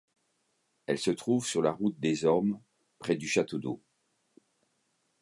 [0.87, 2.59] Elle se trouve sur la route des Ormes,
[2.97, 3.79] près du château d'eau.